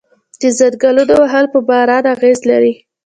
[0.41, 2.73] د ځنګلونو وهل په باران اغیز لري؟